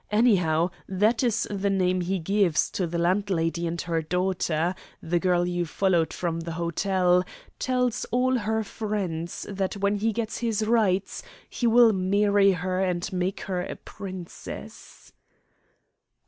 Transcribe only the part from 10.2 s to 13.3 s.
his rights he will marry her and